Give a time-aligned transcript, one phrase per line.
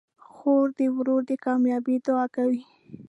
[0.31, 2.63] خور د ورور د کامیابۍ دعا کوي.